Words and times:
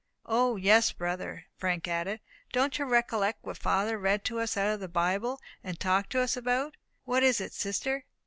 "O, 0.25 0.55
yes, 0.55 0.91
brother," 0.91 1.45
Frank 1.57 1.87
added, 1.87 2.21
"don't 2.51 2.79
you 2.79 2.85
recollect 2.85 3.43
what 3.45 3.59
father 3.59 3.99
read 3.99 4.25
to 4.25 4.39
us 4.39 4.57
out 4.57 4.73
of 4.73 4.79
the 4.79 4.87
Bible, 4.87 5.39
and 5.63 5.79
talked 5.79 6.09
to 6.13 6.19
us 6.21 6.35
about? 6.35 6.75
What 7.05 7.21
is 7.21 7.39
it, 7.39 7.53
sister?" 7.53 8.05